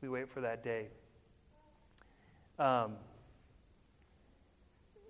[0.00, 0.86] We wait for that day.
[2.58, 2.94] Um,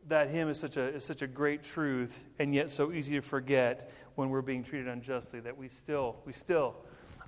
[0.09, 3.23] that hymn is such a, is such a great truth and yet so easy to
[3.23, 6.75] forget when we're being treated unjustly that we still, we still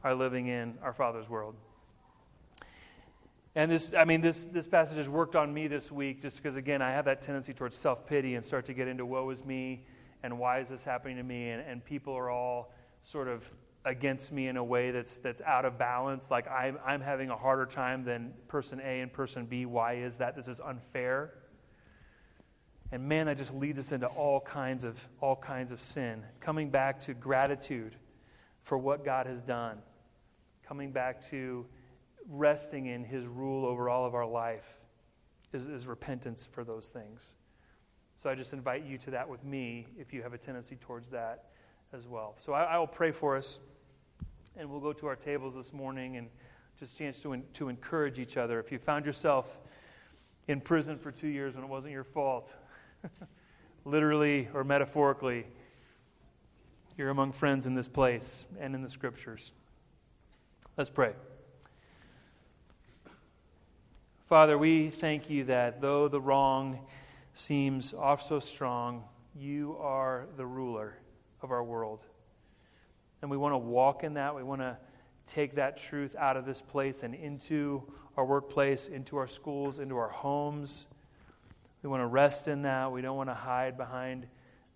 [0.02, 1.54] are living in our Father's world.
[3.54, 6.56] And this, I mean, this, this passage has worked on me this week just because,
[6.56, 9.44] again, I have that tendency towards self pity and start to get into woe is
[9.44, 9.84] me
[10.22, 11.50] and why is this happening to me?
[11.50, 13.42] And, and people are all sort of
[13.84, 16.30] against me in a way that's, that's out of balance.
[16.30, 19.66] Like I'm, I'm having a harder time than person A and person B.
[19.66, 20.36] Why is that?
[20.36, 21.32] This is unfair.
[22.92, 26.24] And man, that just leads us into all kinds of all kinds of sin.
[26.40, 27.94] Coming back to gratitude
[28.62, 29.79] for what God has done.
[30.66, 31.66] Coming back to
[32.29, 34.79] resting in his rule over all of our life
[35.53, 37.37] is, is repentance for those things.
[38.22, 41.09] So I just invite you to that with me if you have a tendency towards
[41.09, 41.46] that
[41.92, 42.35] as well.
[42.38, 43.61] So I, I will pray for us,
[44.57, 46.29] and we'll go to our tables this morning and
[46.79, 48.61] just chance to, to encourage each other.
[48.61, 49.59] If you found yourself
[50.48, 52.53] in prison for two years when it wasn't your fault,
[53.84, 55.46] literally or metaphorically,
[56.96, 59.52] you're among friends in this place and in the scriptures.
[60.76, 61.12] Let's pray.
[64.28, 66.78] Father, we thank you that though the wrong
[67.34, 70.94] seems off so strong, you are the ruler
[71.42, 72.04] of our world.
[73.22, 74.34] And we want to walk in that.
[74.34, 74.76] We want to
[75.26, 77.82] take that truth out of this place and into
[78.16, 80.86] our workplace, into our schools, into our homes.
[81.82, 82.92] We want to rest in that.
[82.92, 84.26] We don't want to hide behind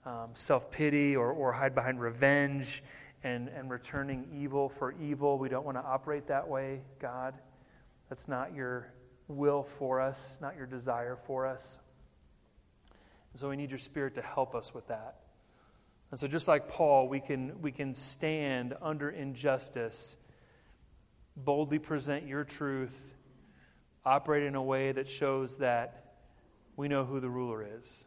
[0.06, 2.82] um, self pity or, or hide behind revenge
[3.22, 5.38] and, and returning evil for evil.
[5.38, 7.34] We don't want to operate that way, God.
[8.08, 8.92] That's not your
[9.28, 11.78] will for us, not your desire for us.
[13.32, 15.16] And so we need your spirit to help us with that.
[16.10, 20.16] And so, just like Paul, we can, we can stand under injustice,
[21.36, 22.94] boldly present your truth,
[24.04, 26.03] operate in a way that shows that
[26.76, 28.06] we know who the ruler is.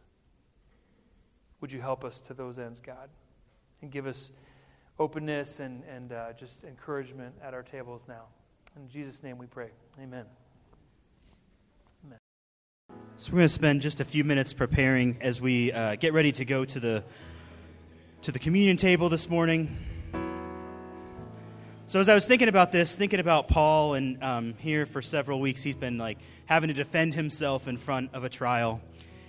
[1.60, 3.08] Would you help us to those ends, God?
[3.82, 4.32] And give us
[4.98, 8.24] openness and, and uh, just encouragement at our tables now.
[8.76, 9.70] In Jesus' name we pray.
[10.00, 10.24] Amen.
[12.04, 12.18] Amen.
[13.16, 16.32] So we're going to spend just a few minutes preparing as we uh, get ready
[16.32, 17.04] to go to the
[18.22, 19.76] to the communion table this morning.
[21.88, 25.40] So as I was thinking about this, thinking about Paul, and um, here for several
[25.40, 28.82] weeks he's been like having to defend himself in front of a trial,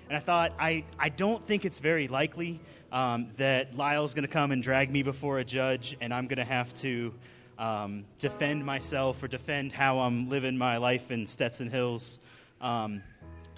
[0.09, 2.59] and I thought I I don't think it's very likely
[2.91, 6.39] um, that Lyle's going to come and drag me before a judge, and I'm going
[6.39, 7.13] to have to
[7.57, 12.19] um, defend myself or defend how I'm living my life in Stetson Hills.
[12.59, 13.03] Um,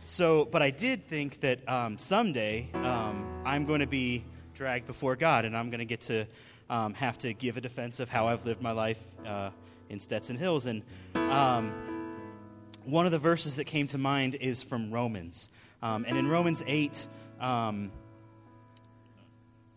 [0.03, 4.23] so, but I did think that um, someday um, I'm going to be
[4.53, 6.27] dragged before God, and I'm going to get to
[6.71, 8.97] um, have to give a defense of how I've lived my life
[9.27, 9.49] uh,
[9.89, 10.65] in Stetson Hills.
[10.65, 11.73] And um,
[12.85, 15.49] one of the verses that came to mind is from Romans.
[15.83, 17.07] Um, and in Romans 8,
[17.41, 17.91] um,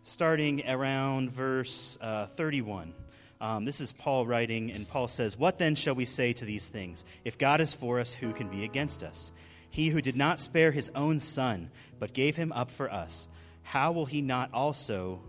[0.02, 2.94] starting around verse uh, 31,
[3.40, 6.68] um, this is Paul writing, and Paul says, What then shall we say to these
[6.68, 7.04] things?
[7.24, 9.32] If God is for us, who can be against us?
[9.68, 13.28] He who did not spare his own son, but gave him up for us,
[13.62, 15.20] how will he not also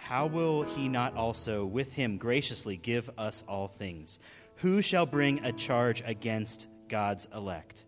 [0.00, 4.18] how will he not also with him graciously give us all things?
[4.56, 7.84] Who shall bring a charge against God's elect?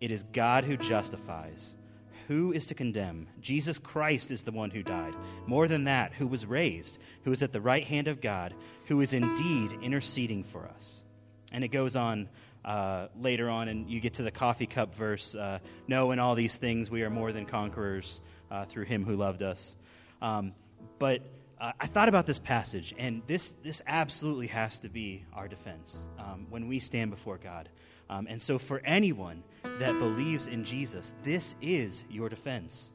[0.00, 1.76] It is God who justifies.
[2.28, 3.28] Who is to condemn?
[3.40, 5.14] Jesus Christ is the one who died.
[5.46, 8.54] More than that, who was raised, who is at the right hand of God,
[8.86, 11.04] who is indeed interceding for us.
[11.52, 12.28] And it goes on
[12.64, 16.34] uh, later on, and you get to the coffee cup verse uh, No, in all
[16.34, 19.76] these things we are more than conquerors uh, through him who loved us.
[20.22, 20.52] Um,
[20.98, 21.22] but
[21.60, 26.08] uh, I thought about this passage, and this, this absolutely has to be our defense
[26.18, 27.68] um, when we stand before God.
[28.10, 29.42] Um, and so, for anyone
[29.78, 32.92] that believes in Jesus, this is your defense.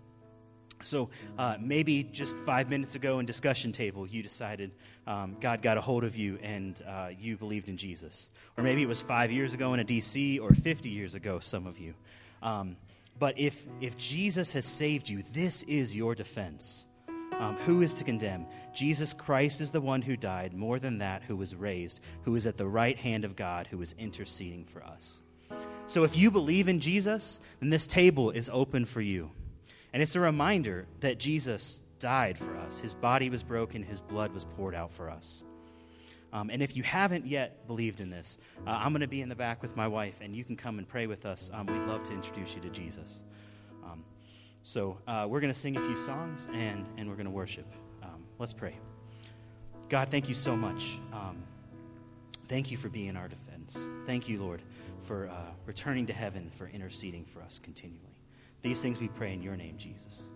[0.84, 4.72] So uh, maybe just five minutes ago in discussion table, you decided
[5.08, 8.30] um, God got a hold of you and uh, you believed in Jesus.
[8.58, 11.68] Or maybe it was five years ago in a DC or 50 years ago, some
[11.68, 11.94] of you.
[12.42, 12.78] Um,
[13.18, 16.88] but if, if Jesus has saved you, this is your defense.
[17.40, 18.46] Um, who is to condemn?
[18.74, 22.46] Jesus Christ is the one who died, more than that, who was raised, who is
[22.46, 25.22] at the right hand of God, who is interceding for us.
[25.88, 29.32] So if you believe in Jesus, then this table is open for you.
[29.94, 32.80] And it's a reminder that Jesus died for us.
[32.80, 35.44] His body was broken, his blood was poured out for us.
[36.32, 38.38] Um, and if you haven't yet believed in this,
[38.68, 40.78] uh, I'm going to be in the back with my wife, and you can come
[40.78, 41.50] and pray with us.
[41.52, 43.24] Um, we'd love to introduce you to Jesus.
[44.64, 47.66] So uh, we're going to sing a few songs, and, and we're going to worship.
[48.04, 48.76] Um, let's pray.
[49.90, 51.00] God, thank you so much.
[51.12, 51.44] Um,
[52.48, 53.88] thank you for being our defense.
[54.06, 54.62] Thank you, Lord,
[55.04, 55.34] for uh,
[55.66, 58.06] returning to heaven, for interceding for us continually.
[58.62, 60.30] These things we pray in your name, Jesus.